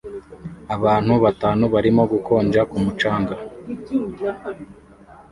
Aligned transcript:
Abantu 0.75 1.11
batanu 1.23 1.63
barimo 1.73 2.03
gukonja 2.11 2.61
ku 2.69 2.77
mucanga 2.83 3.35